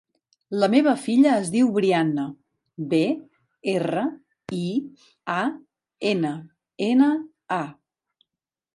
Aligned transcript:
La 0.61 0.67
meva 0.75 0.93
filla 1.01 1.33
es 1.41 1.51
diu 1.55 1.69
Brianna: 1.75 2.23
be, 2.95 3.03
erra, 3.75 4.07
i, 4.63 4.65
a, 5.37 5.39
ena, 6.17 6.35
ena, 6.91 7.15
a. 7.63 7.65